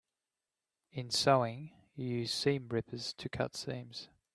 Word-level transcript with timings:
In 0.91 1.11
sewing, 1.11 1.73
you 1.93 2.07
use 2.07 2.33
seam 2.33 2.67
rippers 2.69 3.13
to 3.13 3.29
cut 3.29 3.55
seams. 3.55 4.09